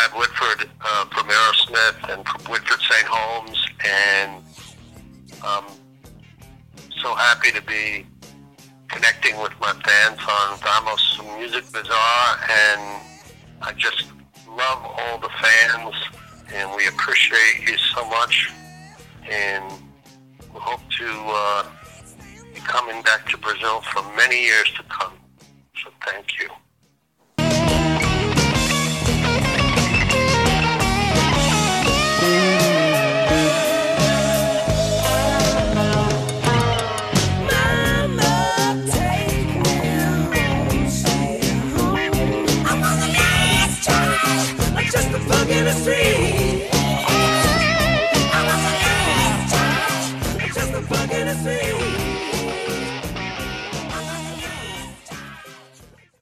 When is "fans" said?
9.84-10.18, 15.38-15.94